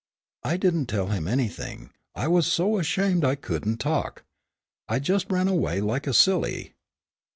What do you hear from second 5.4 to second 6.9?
away like a silly."